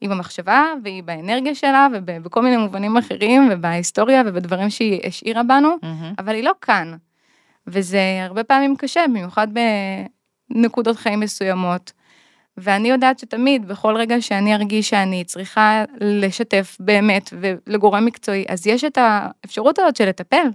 היא 0.00 0.10
במחשבה 0.10 0.64
והיא 0.84 1.02
באנרגיה 1.02 1.54
שלה 1.54 1.88
ובכל 1.92 2.42
מיני 2.42 2.56
מובנים 2.56 2.96
אחרים 2.96 3.48
ובהיסטוריה 3.52 4.22
ובדברים 4.26 4.70
שהיא 4.70 5.00
השאירה 5.04 5.42
בנו, 5.42 5.76
מהמם. 5.82 6.14
אבל 6.18 6.34
היא 6.34 6.44
לא 6.44 6.52
כאן. 6.60 6.96
וזה 7.66 8.00
הרבה 8.22 8.44
פעמים 8.44 8.76
קשה, 8.76 9.04
במיוחד 9.08 9.48
בנקודות 10.50 10.96
חיים 10.96 11.20
מסוימות. 11.20 11.92
ואני 12.56 12.88
יודעת 12.88 13.18
שתמיד, 13.18 13.68
בכל 13.68 13.96
רגע 13.96 14.20
שאני 14.20 14.54
ארגיש 14.54 14.88
שאני 14.90 15.24
צריכה 15.24 15.84
לשתף 16.00 16.76
באמת 16.80 17.30
ולגורם 17.40 18.04
מקצועי, 18.04 18.44
אז 18.48 18.66
יש 18.66 18.84
את 18.84 18.98
האפשרות 19.00 19.78
הזאת 19.78 19.96
של 19.96 20.08
לטפל, 20.08 20.46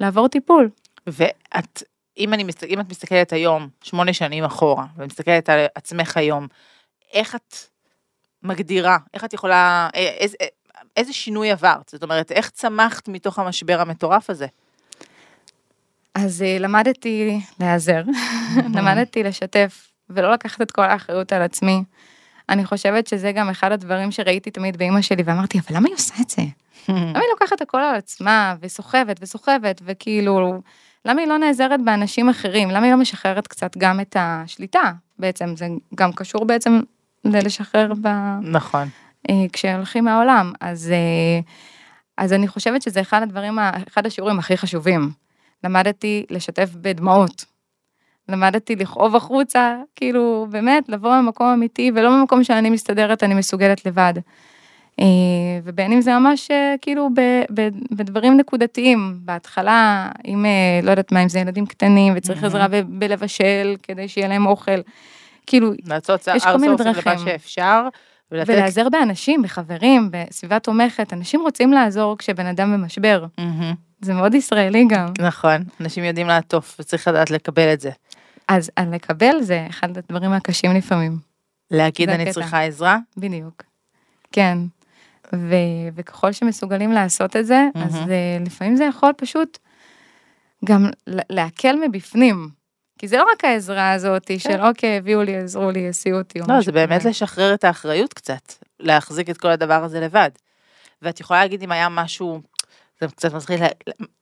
לעבור 0.00 0.28
טיפול. 0.28 0.70
ואת, 1.06 1.82
אם, 2.18 2.34
אני, 2.34 2.44
אם 2.68 2.80
את 2.80 2.90
מסתכלת 2.90 3.32
היום, 3.32 3.68
שמונה 3.82 4.12
שנים 4.12 4.44
אחורה, 4.44 4.86
ומסתכלת 4.96 5.48
על 5.48 5.66
עצמך 5.74 6.16
היום, 6.16 6.46
איך 7.12 7.34
את 7.34 7.56
מגדירה? 8.42 8.98
איך 9.14 9.24
את 9.24 9.32
יכולה, 9.32 9.88
אה, 9.94 10.00
איזה, 10.00 10.36
איזה 10.96 11.12
שינוי 11.12 11.50
עברת? 11.50 11.88
זאת 11.88 12.02
אומרת, 12.02 12.32
איך 12.32 12.50
צמחת 12.50 13.08
מתוך 13.08 13.38
המשבר 13.38 13.80
המטורף 13.80 14.30
הזה? 14.30 14.46
אז 16.14 16.42
אה, 16.42 16.56
למדתי 16.60 17.40
להיעזר, 17.60 18.02
למדתי 18.74 19.22
לשתף 19.22 19.88
ולא 20.10 20.32
לקחת 20.32 20.62
את 20.62 20.70
כל 20.70 20.82
האחריות 20.82 21.32
על 21.32 21.42
עצמי. 21.42 21.82
אני 22.48 22.64
חושבת 22.64 23.06
שזה 23.06 23.32
גם 23.32 23.48
אחד 23.48 23.72
הדברים 23.72 24.10
שראיתי 24.10 24.50
תמיד 24.50 24.76
באימא 24.76 25.02
שלי 25.02 25.22
ואמרתי, 25.22 25.58
אבל 25.58 25.76
למה 25.76 25.88
היא 25.88 25.94
עושה 25.94 26.14
את 26.20 26.30
זה? 26.30 26.42
למה 26.88 27.18
היא 27.18 27.28
לוקחת 27.30 27.60
הכל 27.60 27.78
על 27.78 27.94
עצמה 27.94 28.54
וסוחבת 28.60 29.16
וסוחבת 29.20 29.82
וכאילו, 29.84 30.60
למה 31.04 31.20
היא 31.20 31.28
לא 31.28 31.38
נעזרת 31.38 31.80
באנשים 31.84 32.28
אחרים? 32.28 32.70
למה 32.70 32.84
היא 32.86 32.92
לא 32.92 32.98
משחררת 32.98 33.46
קצת 33.46 33.76
גם 33.76 34.00
את 34.00 34.16
השליטה? 34.18 34.92
בעצם 35.18 35.56
זה 35.56 35.66
גם 35.94 36.12
קשור 36.12 36.44
בעצם 36.44 36.80
ללשחרר 37.24 37.92
ב... 38.00 38.08
נכון. 38.42 38.88
אה, 39.30 39.44
כשהולכים 39.52 40.04
מהעולם. 40.04 40.52
אז, 40.60 40.90
אה, 40.90 41.40
אז 42.18 42.32
אני 42.32 42.48
חושבת 42.48 42.82
שזה 42.82 43.00
אחד 43.00 43.22
הדברים, 43.22 43.58
אחד 43.88 44.06
השיעורים 44.06 44.38
הכי 44.38 44.56
חשובים. 44.56 45.10
למדתי 45.64 46.26
לשתף 46.30 46.70
בדמעות. 46.74 47.44
למדתי 48.28 48.76
לכאוב 48.76 49.16
החוצה, 49.16 49.76
כאילו, 49.96 50.46
באמת, 50.50 50.88
לבוא 50.88 51.20
ממקום 51.20 51.46
אמיתי, 51.46 51.90
ולא 51.94 52.10
ממקום 52.20 52.44
שאני 52.44 52.70
מסתדרת, 52.70 53.22
אני 53.22 53.34
מסוגלת 53.34 53.86
לבד. 53.86 54.14
אה, 55.00 55.04
ובין 55.64 55.92
אם 55.92 56.00
זה 56.00 56.18
ממש 56.18 56.50
כאילו 56.80 57.08
ב- 57.14 57.44
ב- 57.54 57.94
בדברים 57.94 58.36
נקודתיים, 58.36 59.18
בהתחלה, 59.24 60.10
אם, 60.24 60.44
לא 60.82 60.90
יודעת 60.90 61.12
מה, 61.12 61.22
אם 61.22 61.28
זה 61.28 61.38
ילדים 61.38 61.66
קטנים 61.66 62.12
וצריך 62.16 62.44
עזרה 62.44 62.68
ב- 62.68 62.84
בלבשל 62.88 63.76
כדי 63.82 64.08
שיהיה 64.08 64.28
להם 64.28 64.46
אוכל, 64.46 64.80
כאילו, 65.46 65.72
לעשות 65.86 66.28
יש 66.34 66.44
כל 66.44 66.56
מיני 66.56 66.74
למה 66.78 66.92
דרכים. 66.92 67.18
שאפשר, 67.18 67.88
ולתת... 68.32 68.48
ולהיעזר 68.48 68.88
באנשים, 68.88 69.42
בחברים, 69.42 70.10
בסביבה 70.10 70.58
תומכת, 70.58 71.12
אנשים 71.12 71.40
רוצים 71.40 71.72
לעזור 71.72 72.18
כשבן 72.18 72.46
אדם 72.46 72.72
במשבר, 72.72 73.24
מהמם. 73.38 73.74
זה 74.00 74.14
מאוד 74.14 74.34
ישראלי 74.34 74.84
גם. 74.88 75.06
נכון, 75.20 75.64
אנשים 75.80 76.04
יודעים 76.04 76.26
לעטוף, 76.26 76.76
וצריך 76.80 77.08
לדעת 77.08 77.30
לקבל 77.30 77.72
את 77.72 77.80
זה. 77.80 77.90
אז 78.48 78.70
לקבל 78.92 79.40
זה 79.40 79.66
אחד 79.70 79.98
הדברים 79.98 80.32
הקשים 80.32 80.74
לפעמים, 80.74 81.18
להגיד 81.70 82.08
אני 82.08 82.22
הקטע. 82.22 82.32
צריכה 82.32 82.62
עזרה, 82.62 82.98
בדיוק. 83.16 83.62
כן. 84.32 84.58
ו, 85.34 85.54
וככל 85.94 86.32
שמסוגלים 86.32 86.92
לעשות 86.92 87.36
את 87.36 87.46
זה, 87.46 87.68
אז 87.74 87.94
מהמם. 87.94 88.10
אה, 88.10 88.38
לפעמים 88.46 88.76
זה 88.76 88.84
יכול 88.84 89.12
פשוט 89.16 89.58
גם 90.64 90.90
להקל 91.06 91.76
מבפנים. 91.88 92.48
כי 93.02 93.08
זה 93.08 93.16
לא 93.16 93.26
רק 93.32 93.44
העזרה 93.44 93.92
הזאת 93.92 94.30
של 94.38 94.60
אוקיי, 94.60 94.96
הביאו 94.96 95.22
לי, 95.22 95.36
עזרו 95.36 95.70
לי, 95.70 95.88
הסיעו 95.88 96.18
אותי. 96.18 96.40
או 96.40 96.46
כן. 96.46 96.54
לא, 96.54 96.60
זה 96.60 96.72
באמת 96.72 97.00
כזה. 97.00 97.08
לשחרר 97.08 97.54
את 97.54 97.64
האחריות 97.64 98.14
קצת, 98.14 98.52
להחזיק 98.80 99.30
את 99.30 99.38
כל 99.38 99.50
הדבר 99.50 99.84
הזה 99.84 100.00
לבד. 100.00 100.30
ואת 101.02 101.20
יכולה 101.20 101.40
להגיד 101.40 101.62
אם 101.62 101.72
היה 101.72 101.88
משהו, 101.88 102.40
זה 103.00 103.06
קצת 103.06 103.34
מצחיק, 103.34 103.60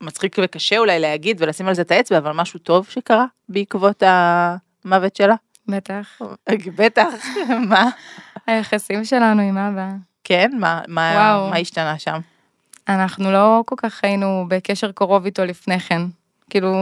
מצחיק 0.01 0.37
וקשה 0.43 0.79
אולי 0.79 1.01
להגיד 1.01 1.43
ולשים 1.43 1.69
על 1.69 1.75
זה 1.75 1.83
את 1.83 1.91
האצבע, 1.91 2.19
אבל 2.19 2.33
משהו 2.33 2.59
טוב 2.59 2.87
שקרה 2.91 3.25
בעקבות 3.49 4.03
המוות 4.07 5.17
שלה? 5.17 5.35
בטח. 5.69 6.19
בטח, 6.77 7.09
מה? 7.71 7.91
היחסים 8.47 9.05
שלנו 9.05 9.43
עם 9.43 9.59
אבא. 9.59 9.89
כן, 10.25 10.51
מה, 10.59 10.81
מה. 10.89 11.49
מה 11.51 11.57
השתנה 11.57 11.99
שם? 11.99 12.21
אנחנו 12.89 13.33
לא 13.33 13.63
כל 13.67 13.77
כך 13.79 14.01
היינו 14.05 14.45
בקשר 14.49 14.93
קרוב 14.93 15.25
איתו 15.25 15.45
לפני 15.45 15.81
כן. 15.81 16.03
כאילו, 16.51 16.75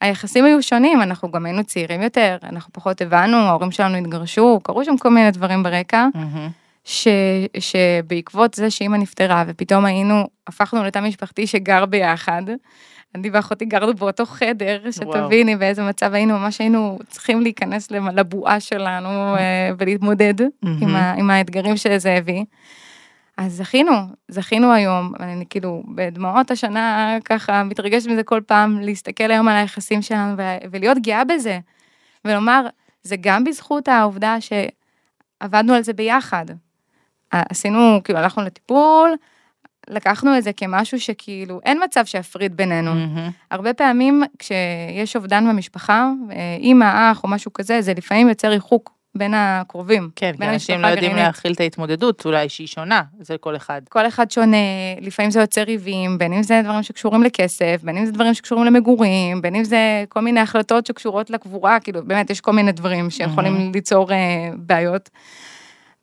היחסים 0.00 0.44
היו 0.44 0.62
שונים, 0.62 1.02
אנחנו 1.02 1.30
גם 1.30 1.46
היינו 1.46 1.64
צעירים 1.64 2.02
יותר, 2.02 2.36
אנחנו 2.42 2.72
פחות 2.72 3.02
הבנו, 3.02 3.36
ההורים 3.36 3.70
שלנו 3.70 3.96
התגרשו, 3.96 4.60
קרו 4.62 4.84
שם 4.84 4.96
כל 4.96 5.10
מיני 5.10 5.30
דברים 5.30 5.62
ברקע, 5.62 6.06
מהמם. 6.14 6.48
ש, 6.84 7.08
שבעקבות 7.58 8.54
זה 8.54 8.70
שאימא 8.70 8.96
נפטרה 8.96 9.44
ופתאום 9.46 9.84
היינו, 9.84 10.28
הפכנו 10.46 10.84
לתא 10.84 10.98
משפחתי 10.98 11.46
שגר 11.46 11.86
ביחד. 11.86 12.42
אני 13.14 13.30
ואחותי 13.30 13.64
גרנו 13.64 13.94
באותו 13.94 14.26
חדר, 14.26 14.82
שתביני 14.90 15.56
באיזה 15.56 15.82
מצב 15.82 16.14
היינו, 16.14 16.38
ממש 16.38 16.58
היינו 16.58 16.98
צריכים 17.08 17.40
להיכנס 17.40 17.90
לבועה 17.90 18.60
שלנו 18.60 19.36
אה, 19.36 19.70
ולהתמודד 19.78 20.34
עם, 20.80 20.96
ה, 20.96 21.12
עם 21.12 21.30
האתגרים 21.30 21.76
שזה 21.76 22.14
הביא. 22.14 22.44
אז 23.36 23.52
זכינו, 23.52 23.92
זכינו 24.28 24.72
היום, 24.72 25.12
אני 25.20 25.44
כאילו 25.50 25.82
בדמעות 25.94 26.50
השנה 26.50 27.16
ככה 27.24 27.62
מתרגשת 27.62 28.06
מזה 28.06 28.22
כל 28.22 28.40
פעם, 28.46 28.80
להסתכל 28.80 29.30
היום 29.30 29.48
על 29.48 29.56
היחסים 29.56 30.02
שלנו 30.02 30.34
ו- 30.38 30.68
ולהיות 30.70 30.98
גאה 30.98 31.24
בזה, 31.24 31.58
ולומר, 32.24 32.66
זה 33.02 33.16
גם 33.20 33.44
בזכות 33.44 33.88
העובדה 33.88 34.36
שעבדנו 34.40 35.74
על 35.74 35.82
זה 35.82 35.92
ביחד. 35.92 36.46
עשינו, 37.32 38.00
כאילו 38.04 38.18
הלכנו 38.18 38.42
לטיפול, 38.42 39.16
לקחנו 39.88 40.38
את 40.38 40.42
זה 40.42 40.52
כמשהו 40.52 41.00
שכאילו 41.00 41.60
אין 41.64 41.80
מצב 41.84 42.04
שיפריד 42.04 42.56
בינינו. 42.56 42.94
מהמם. 42.94 43.30
הרבה 43.50 43.74
פעמים 43.74 44.22
כשיש 44.38 45.16
אובדן 45.16 45.48
במשפחה, 45.48 46.10
אה, 46.30 46.56
אימא, 46.58 47.12
אח 47.12 47.24
או 47.24 47.28
משהו 47.28 47.52
כזה, 47.52 47.82
זה 47.82 47.92
לפעמים 47.96 48.28
יוצר 48.28 48.48
ריחוק 48.48 48.95
בין 49.18 49.34
הקרובים. 49.36 50.10
כן, 50.16 50.32
כי 50.32 50.38
בין 50.38 50.48
אנשים 50.48 50.74
המשפחה 50.74 50.90
לא 50.90 50.94
יודעים 50.94 51.10
הגרעינית. 51.10 51.36
להכיל 51.36 51.52
את 51.52 51.60
ההתמודדות, 51.60 52.24
אולי 52.24 52.48
שהיא 52.48 52.66
שונה, 52.66 53.02
זה 53.20 53.38
כל 53.38 53.56
אחד. 53.56 53.82
כל 53.88 54.06
אחד 54.06 54.30
שונה, 54.30 54.56
לפעמים 55.00 55.30
זה 55.30 55.40
יוצר 55.40 55.62
ריבים, 55.62 56.18
בין 56.18 56.32
אם 56.32 56.42
זה 56.42 56.60
דברים 56.64 56.82
שקשורים 56.82 57.22
לכסף, 57.22 57.80
בין 57.82 57.96
אם 57.96 58.06
זה 58.06 58.12
דברים 58.12 58.34
שקשורים 58.34 58.64
למגורים, 58.64 59.42
בין 59.42 59.54
אם 59.54 59.64
זה 59.64 60.04
כל 60.08 60.20
מיני 60.20 60.40
החלטות 60.40 60.86
שקשורות 60.86 61.30
לקבורה, 61.30 61.80
כאילו 61.80 62.04
באמת 62.04 62.30
יש 62.30 62.40
כל 62.40 62.52
מיני 62.52 62.72
דברים 62.72 63.10
שיכולים 63.10 63.52
מהמם. 63.52 63.72
ליצור 63.74 64.12
אה, 64.12 64.50
בעיות. 64.56 65.10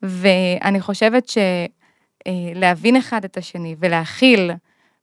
ואני 0.02 0.80
חושבת 0.80 1.32
שלהבין 2.28 2.96
אחד 2.96 3.24
את 3.24 3.36
השני 3.36 3.76
ולהכיל 3.78 4.50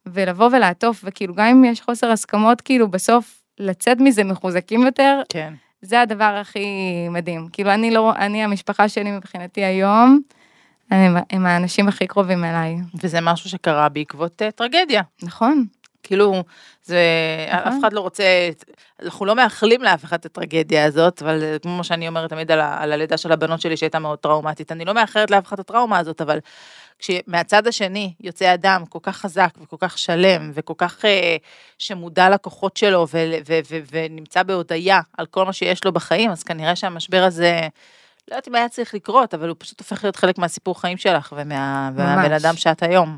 ולבוא 0.06 0.50
ולעטוף, 0.52 1.02
וכאילו 1.04 1.36
גם 1.36 1.46
אם 1.46 1.66
יש 1.66 1.82
חוסר 1.82 2.12
הסכמות, 2.12 2.62
כאילו 2.62 2.88
בסוף 2.88 3.44
לצאת 3.60 3.98
מזה 4.00 4.24
מחוזקים 4.24 4.82
יותר, 4.82 5.22
כן. 5.30 5.54
זה 5.82 6.02
הדבר 6.02 6.38
הכי 6.42 6.66
מדהים. 7.10 7.48
כאילו 7.52 7.72
אני 7.72 7.92
לא, 7.92 8.14
אני 8.16 8.44
המשפחה 8.44 8.90
שלי 8.90 9.12
מבחינתי 9.12 9.64
היום, 9.64 10.22
הם, 10.92 11.16
הם 11.30 11.46
האנשים 11.46 11.88
הכי 11.88 12.08
קרובים 12.08 12.44
אליי. 12.44 12.76
וזה 13.04 13.22
משהו 13.22 13.50
שקרה 13.50 13.90
בעקבות 13.90 14.42
אה, 14.42 14.52
טרגדיה. 14.52 15.02
נכון. 15.24 15.66
כאילו, 16.04 16.44
זה, 16.84 17.00
נכון. 17.54 17.74
אף 17.74 17.74
אחד 17.80 17.94
לא 17.94 18.00
רוצה, 18.00 18.24
אנחנו 19.04 19.26
לא 19.26 19.36
מאחלים 19.36 19.82
לאף 19.82 20.04
אחד 20.04 20.20
את 20.20 20.26
הטרגדיה 20.26 20.86
הזאת, 20.86 21.22
אבל 21.22 21.58
כמו 21.62 21.84
שאני 21.84 22.08
אומרת 22.08 22.30
תמיד 22.30 22.52
על, 22.52 22.62
ה, 22.62 22.84
על 22.84 22.92
הלידה 22.92 23.18
של 23.18 23.32
הבנות 23.32 23.62
שלי 23.62 23.78
שהייתה 23.78 24.00
מאוד 24.00 24.20
טראומטית, 24.20 24.72
אני 24.72 24.86
לא 24.86 24.94
מאחלת 24.94 25.32
לאף 25.32 25.48
אחד 25.48 25.60
את 25.60 25.70
הטראומה 25.70 25.98
הזאת, 25.98 26.22
אבל 26.22 26.40
כשמהצד 27.02 27.68
השני 27.68 28.14
יוצא 28.20 28.54
אדם 28.54 28.86
כל 28.90 29.00
כך 29.02 29.18
חזק 29.18 29.50
וכל 29.62 29.76
כך 29.80 29.98
שלם 29.98 30.52
וכל 30.54 30.74
כך 30.78 31.06
אה, 31.06 31.38
שמודע 31.78 32.30
לכוחות 32.30 32.78
שלו 32.78 33.08
ו, 33.14 33.18
ו, 33.48 33.60
ו, 33.70 33.78
ונמצא 33.92 34.44
בהודיה 34.44 35.02
על 35.18 35.26
כל 35.26 35.46
מה 35.46 35.54
שיש 35.54 35.86
לו 35.86 35.92
בחיים, 35.92 36.32
אז 36.32 36.44
כנראה 36.44 36.76
שהמשבר 36.76 37.24
הזה, 37.24 37.68
לא 38.28 38.36
יודעת 38.36 38.48
אם 38.48 38.56
היה 38.56 38.70
צריך 38.70 38.94
לקרות, 38.94 39.34
אבל 39.34 39.50
הוא 39.50 39.56
פשוט 39.60 39.80
הופך 39.80 40.04
להיות 40.04 40.16
חלק 40.16 40.38
מהסיפור 40.38 40.82
חיים 40.82 40.98
שלך 40.98 41.34
ומה, 41.38 41.90
ומהבן. 41.96 42.32
אדם 42.32 42.56
שאת 42.56 42.84
היום. 42.84 43.18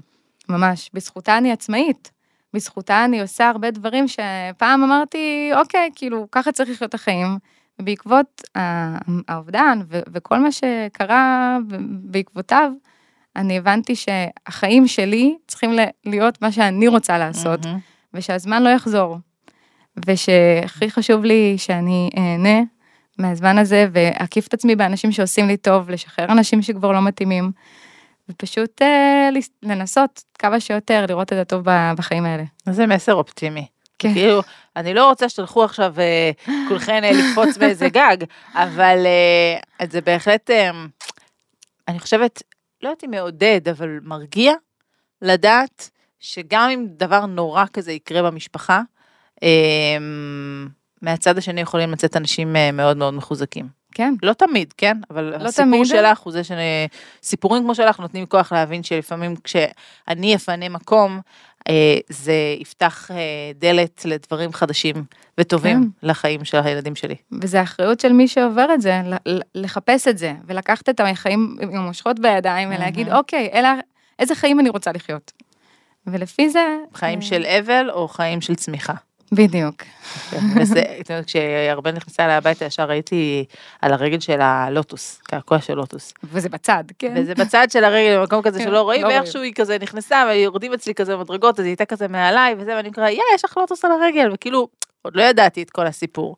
ממש. 0.49 0.89
בזכותה 0.93 1.37
אני 1.37 1.51
עצמאית. 1.51 2.11
בזכותה 2.53 3.05
אני 3.05 3.21
עושה 3.21 3.49
הרבה 3.49 3.71
דברים 3.71 4.05
שפעם 4.07 4.83
אמרתי, 4.83 5.51
אוקיי, 5.55 5.89
כאילו, 5.95 6.27
ככה 6.31 6.51
צריך 6.51 6.69
לחיות 6.69 6.89
את 6.89 6.93
החיים. 6.93 7.37
ובעקבות 7.79 8.41
האובדן 9.27 9.79
וכל 9.89 10.39
מה 10.39 10.51
שקרה 10.51 11.57
בעקבותיו, 11.81 12.71
אני 13.35 13.57
הבנתי 13.57 13.93
שהחיים 13.95 14.87
שלי 14.87 15.35
צריכים 15.47 15.71
להיות 16.05 16.41
מה 16.41 16.51
שאני 16.51 16.87
רוצה 16.87 17.17
לעשות, 17.17 17.65
מהמם. 17.65 17.79
ושהזמן 18.13 18.63
לא 18.63 18.69
יחזור. 18.69 19.17
ושהכי 20.07 20.89
חשוב 20.89 21.25
לי 21.25 21.55
שאני 21.57 22.09
אהנה 22.17 22.61
מהזמן 23.19 23.57
הזה 23.57 23.87
ואקיף 23.91 24.47
את 24.47 24.53
עצמי 24.53 24.75
באנשים 24.75 25.11
שעושים 25.11 25.47
לי 25.47 25.57
טוב, 25.57 25.89
לשחרר 25.89 26.31
אנשים 26.31 26.61
שכבר 26.61 26.91
לא 26.91 27.01
מתאימים, 27.01 27.51
ופשוט 28.29 28.81
אה, 28.81 29.29
לנסות 29.63 30.23
כמה 30.39 30.59
שיותר 30.59 31.05
לראות 31.09 31.33
את 31.33 31.37
הטוב 31.37 31.65
בחיים 31.97 32.25
האלה. 32.25 32.43
זה 32.69 32.87
מסר 32.87 33.13
אופטימי. 33.13 33.67
כן. 33.99 34.13
כאילו, 34.13 34.41
אני 34.75 34.93
לא 34.93 35.09
רוצה 35.09 35.29
שתלכו 35.29 35.63
עכשיו 35.63 35.93
אה, 35.99 36.31
כולכן 36.67 37.03
אה, 37.03 37.11
לקפוץ 37.11 37.57
באיזה 37.57 37.89
גג, 37.89 38.17
אבל 38.53 39.05
אה, 39.05 39.85
זה 39.87 40.01
בהחלט, 40.01 40.49
אה, 40.49 40.71
אני 41.87 41.99
חושבת, 41.99 42.43
לא 42.83 42.89
יודעת 42.89 43.03
אם 43.03 43.11
מעודד, 43.11 43.61
אבל 43.69 43.99
מרגיע 44.03 44.53
לדעת 45.21 45.89
שגם 46.19 46.69
אם 46.69 46.85
דבר 46.89 47.25
נורא 47.25 47.65
כזה 47.73 47.91
יקרה 47.91 48.31
במשפחה, 48.31 48.81
אה, 49.43 49.97
מהצד 51.01 51.37
השני 51.37 51.61
יכולים 51.61 51.91
לצאת 51.91 52.17
אנשים 52.17 52.55
אה, 52.55 52.71
מאוד 52.71 52.97
מאוד 52.97 53.13
מחוזקים. 53.13 53.82
כן, 53.93 54.13
לא 54.23 54.33
תמיד, 54.33 54.73
כן? 54.77 54.97
אבל 55.09 55.23
לא 55.23 55.47
הסיפור 55.47 55.65
תמיד. 55.65 55.85
שלך 55.85 56.19
הוא 56.19 56.33
זה 56.33 56.43
ש... 56.43 56.51
סיפורים 57.23 57.63
כמו 57.63 57.75
שלך 57.75 57.99
נותנים 57.99 58.25
כוח 58.25 58.53
להבין 58.53 58.83
שלפעמים 58.83 59.35
כשאני 59.35 60.35
אפנה 60.35 60.69
מקום, 60.69 61.19
אה, 61.69 61.97
זה 62.09 62.33
יפתח 62.59 63.11
אה, 63.11 63.51
דלת 63.55 64.05
לדברים 64.05 64.53
חדשים 64.53 64.95
וטובים 65.37 65.83
כן. 65.83 66.07
לחיים 66.07 66.45
של 66.45 66.57
הילדים 66.57 66.95
שלי. 66.95 67.15
וזה 67.41 67.59
האחריות 67.59 67.99
של 67.99 68.13
מי 68.13 68.27
שעובר 68.27 68.73
את 68.73 68.81
זה, 68.81 69.01
לחפש 69.55 70.07
את 70.07 70.17
זה, 70.17 70.33
ולקחת 70.45 70.89
את 70.89 70.99
החיים 70.99 71.57
עם 71.61 71.75
המושכות 71.75 72.19
בידיים, 72.19 72.69
ולהגיד. 72.69 73.09
אוקיי, 73.13 73.49
אלה, 73.53 73.75
איזה 74.19 74.35
חיים 74.35 74.59
אני 74.59 74.69
רוצה 74.69 74.91
לחיות. 74.91 75.31
ולפי 76.07 76.49
זה... 76.49 76.77
חיים 76.93 77.19
אה, 77.19 77.25
של 77.25 77.45
אבל 77.45 77.91
או 77.91 78.07
חיים 78.07 78.41
של 78.41 78.55
צמיחה. 78.55 78.93
בדיוק. 79.35 79.75
וזה, 80.55 80.81
את 80.99 81.09
יודעת, 81.09 81.25
כשארבל 81.25 81.91
נכנסה 81.91 82.25
אליי 82.25 82.35
הביתה, 82.35 82.65
ישר 82.65 82.83
ראיתי 82.83 83.45
על 83.81 83.93
הרגל 83.93 84.19
של 84.19 84.41
הלוטוס, 84.41 85.21
קעקוע 85.23 85.61
של 85.61 85.73
לוטוס. 85.73 86.13
וזה 86.23 86.49
בצד, 86.49 86.83
כן. 86.99 87.13
וזה 87.17 87.35
בצד 87.35 87.67
של 87.71 87.83
הרגל, 87.83 88.19
במקום 88.19 88.41
כזה 88.41 88.59
כן, 88.59 88.65
שלא 88.65 88.81
רואים, 88.81 89.01
לא. 89.03 89.07
ואיכשהו 89.07 89.41
היא 89.41 89.53
כזה 89.55 89.77
נכנסה, 89.81 90.25
ויורדים 90.29 90.73
אצלי 90.73 90.93
כזה 90.93 91.17
מדרגות, 91.17 91.59
אז 91.59 91.65
היא 91.65 91.71
הייתה 91.71 91.85
כזה 91.85 92.07
מעליי, 92.07 92.55
וזה, 92.57 92.75
ואני 92.75 92.89
מקרה, 92.89 93.11
יא, 93.11 93.21
יש 93.35 93.45
לך 93.45 93.57
לוטוס 93.57 93.85
על 93.85 93.91
הרגל, 93.91 94.29
וכאילו, 94.33 94.67
עוד 95.01 95.15
לא 95.15 95.21
ידעתי 95.21 95.63
את 95.63 95.69
כל 95.69 95.87
הסיפור. 95.87 96.35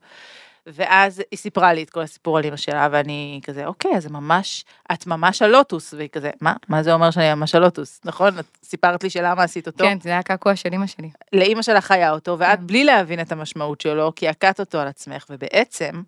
ואז 0.67 1.23
היא 1.31 1.37
סיפרה 1.37 1.73
לי 1.73 1.83
את 1.83 1.89
כל 1.89 2.01
הסיפור 2.01 2.37
על 2.37 2.45
אמא 2.45 2.57
שלה, 2.57 2.87
ואני 2.91 3.39
כזה, 3.43 3.65
אוקיי, 3.65 3.91
אז 3.97 4.03
זה 4.03 4.09
ממש, 4.09 4.65
את 4.93 5.07
ממש 5.07 5.41
הלוטוס, 5.41 5.93
והיא 5.93 6.09
כזה, 6.09 6.31
מה? 6.41 6.53
מה 6.67 6.83
זה 6.83 6.93
אומר 6.93 7.11
שאני 7.11 7.33
ממש 7.33 7.55
הלוטוס? 7.55 8.01
נכון? 8.05 8.39
את 8.39 8.45
סיפרת 8.63 9.03
לי 9.03 9.09
שלמה 9.09 9.43
עשית 9.43 9.67
אותו? 9.67 9.83
כן, 9.83 9.97
זה 10.01 10.09
היה 10.09 10.23
קעקוע 10.23 10.55
של 10.55 10.69
אמא 10.73 10.87
שלי. 10.87 11.09
לאימא 11.33 11.61
שלך 11.61 11.91
היה 11.91 12.11
אותו, 12.11 12.39
ואת 12.39 12.59
כן. 12.59 12.67
בלי 12.67 12.83
להבין 12.83 13.19
את 13.19 13.31
המשמעות 13.31 13.81
שלו, 13.81 14.11
קעקעת 14.11 14.59
אותו 14.59 14.79
על 14.79 14.87
עצמך, 14.87 15.25
ובעצם 15.29 16.01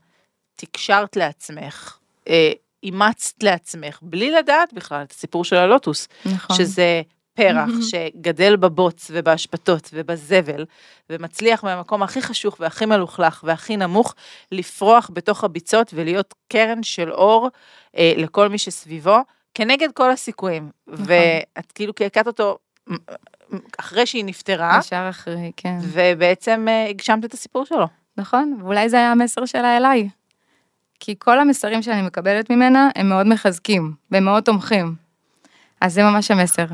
תקשרת 0.55 1.15
לעצמך, 1.15 1.97
אה, 2.29 2.51
אימצת 2.83 3.43
לעצמך, 3.43 3.99
בלי 4.01 4.31
לדעת 4.31 4.73
בכלל 4.73 5.01
את 5.01 5.11
הסיפור 5.11 5.45
של 5.45 5.55
הלוטוס, 5.55 6.07
נכון. 6.25 6.55
שזה 6.55 7.01
פרח 7.37 7.69
שגדל 7.81 8.55
בבוץ 8.55 9.11
ובאשפתות 9.13 9.89
ובזבל, 9.93 10.65
ומצליח 11.09 11.63
מהמקום 11.63 12.03
הכי 12.03 12.21
חשוך 12.21 12.57
והכי 12.59 12.85
מלוכלך 12.85 13.43
והכי 13.43 13.77
נמוך, 13.77 14.15
לפרוח 14.51 15.09
בתוך 15.13 15.43
הביצות 15.43 15.91
ולהיות 15.93 16.33
קרן 16.47 16.83
של 16.83 17.11
אור 17.11 17.49
אה, 17.97 18.13
לכל 18.17 18.47
מי 18.47 18.57
שסביבו, 18.57 19.17
כנגד 19.53 19.91
כל 19.91 20.11
הסיכויים. 20.11 20.69
ואת 20.87 21.71
כאילו 21.75 21.93
קעקעת 21.93 22.27
אותו 22.27 22.57
אחרי 23.79 24.05
שהיא 24.05 24.25
נפטרה, 24.25 24.77
ישר 24.79 25.07
אחרי, 25.09 25.51
כן. 25.57 25.77
ובעצם 25.81 26.65
אה, 26.69 26.89
הגשמת 26.89 27.25
את 27.25 27.33
הסיפור 27.33 27.65
שלו. 27.65 27.87
נכון, 28.17 28.57
ואולי 28.61 28.89
זה 28.89 28.97
היה 28.97 29.11
המסר 29.11 29.45
שלה 29.45 29.77
אליי. 29.77 30.09
כי 30.99 31.15
כל 31.19 31.39
המסרים 31.39 31.81
שאני 31.81 32.01
מקבלת 32.01 32.49
ממנה 32.49 32.89
הם 32.95 33.09
מאוד 33.09 33.27
מחזקים, 33.27 33.93
והם 34.11 34.25
מאוד 34.25 34.43
תומכים. 34.43 34.95
אז 35.81 35.93
זה 35.93 36.03
ממש 36.03 36.31
המסר. 36.31 36.65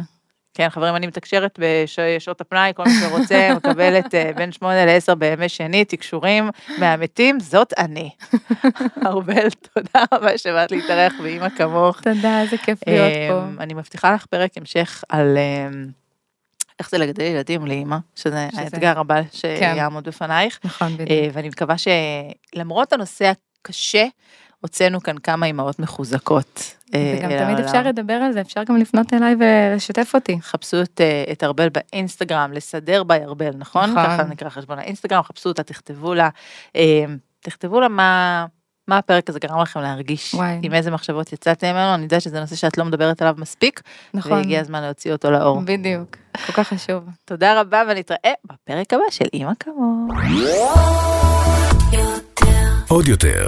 כן, 0.54 0.70
חברים, 0.70 0.96
אני 0.96 1.08
מתקשרת 1.08 1.60
בשעות 1.60 2.42
הפנאי, 2.42 2.72
כל 2.76 2.84
מי 2.84 2.92
שרוצה, 3.02 3.50
מקבלת 3.58 4.16
אה, 4.16 4.32
בין 4.36 4.52
שמונה 4.52 4.86
לעשר 4.86 5.16
בימי 5.16 5.50
שני, 5.50 5.86
תקשורים 5.86 6.50
מהמתים, 6.78 7.40
זאת 7.40 7.74
אני. 7.78 8.10
ארבל, 9.08 9.50
תודה 9.74 10.04
רבה 10.14 10.38
שבאת 10.38 10.72
להתארח 10.72 11.14
באמא 11.24 11.50
כמוך. 11.50 12.02
תודה, 12.02 12.42
איזה 12.42 12.58
כיף 12.58 12.80
להיות 12.88 13.14
פה. 13.30 13.64
אני 13.64 13.74
מבטיחה 13.74 14.14
לך 14.14 14.26
פרק 14.26 14.52
המשך 14.58 15.04
על 15.10 15.38
אמ, 15.38 15.88
איך 16.80 16.90
זה 16.90 16.98
לגדל 16.98 17.24
ילדים 17.24 17.68
לאמא, 17.68 17.98
שזה 18.16 18.48
שזה- 18.52 18.62
האתגר 18.62 19.00
הבא 19.00 19.22
שיעמוד 19.32 20.04
בפנייך. 20.08 20.60
נכון, 20.64 20.88
אה, 20.92 20.98
בדיוק. 20.98 21.36
ואני 21.36 21.50
מקווה 21.50 21.76
שלמרות 22.54 22.94
הנושא 22.94 23.32
הקשה, 23.62 24.06
הוצאנו 24.62 25.02
כאן 25.04 25.18
כמה 25.18 25.46
אימהות 25.46 25.80
מחוזקות. 25.80 26.76
אה, 26.94 27.16
וגם 27.18 27.30
תמיד 27.30 27.42
העולם. 27.42 27.64
אפשר 27.64 27.84
לדבר 27.84 28.14
על 28.14 28.32
זה, 28.32 28.42
אפשר 28.42 28.64
גם 28.64 28.78
לפנות 28.78 29.14
אליי 29.14 29.36
ולשתף 29.40 30.12
אותי. 30.16 30.42
חפשו 30.42 30.82
את, 30.82 31.02
אה, 31.02 31.24
את 31.32 31.44
ארבל 31.44 31.68
באינסטגרם, 31.70 32.52
לסדר 32.54 33.04
בי 33.04 33.14
ארבל, 33.14 33.52
נכון? 33.58 33.90
נכון. 33.92 34.04
ככה 34.04 34.24
נקרא 34.24 34.50
חשבון 34.50 34.80
האינסטגרם, 34.80 35.24
חפשו 35.24 35.50
אותה, 35.50 35.64
תכתבו 35.64 36.14
לה, 36.14 36.30
אה, 36.76 37.06
תכתבו 37.40 37.80
לה 37.80 37.88
מה, 37.88 38.46
מה 38.88 38.98
הפרק 38.98 39.30
הזה 39.30 39.40
גרם 39.40 39.62
לכם 39.62 39.80
להרגיש, 39.80 40.34
וואי. 40.34 40.60
עם 40.62 40.74
איזה 40.74 40.92
מחשבות 40.92 41.34
יצאתם 41.34 41.68
ממנו, 41.68 41.96
אני 41.96 42.04
יודעת 42.04 42.22
שזה 42.22 42.40
נושא 42.40 42.56
שאת 42.56 42.78
לא 42.78 42.86
מדברת 42.86 43.22
עליו 43.22 43.36
מספיק, 43.38 43.82
נכון, 44.14 44.32
והגיע 44.32 44.60
הזמן 44.60 44.82
להוציא 44.82 45.12
אותו 45.12 45.32
לאור. 45.32 45.62
בדיוק, 45.66 46.18
כל 46.46 46.52
כך 46.54 46.68
חשוב. 46.68 47.04
תודה 47.26 47.62
רבה 47.62 47.84
ונתראה 47.90 48.34
בפרק 48.46 48.94
הבא 48.94 49.04
של 49.10 49.26
אימא 49.34 49.52
כמוך. 49.60 50.18
עוד 52.88 53.08
יותר, 53.08 53.48